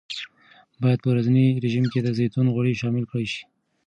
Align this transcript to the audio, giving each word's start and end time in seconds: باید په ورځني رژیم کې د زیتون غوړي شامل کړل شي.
باید 0.81 0.99
په 1.01 1.07
ورځني 1.11 1.45
رژیم 1.63 1.85
کې 1.91 1.99
د 2.03 2.07
زیتون 2.17 2.47
غوړي 2.53 2.73
شامل 2.81 3.03
کړل 3.09 3.27
شي. 3.33 3.43